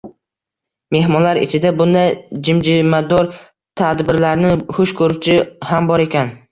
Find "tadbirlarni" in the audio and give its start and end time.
3.83-4.59